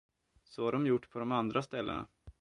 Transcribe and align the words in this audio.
Så 0.43 0.65
har 0.65 0.71
de 0.71 0.85
gjort 0.85 1.09
på 1.09 1.19
de 1.19 1.31
andra 1.31 1.61
ställena. 1.63 2.07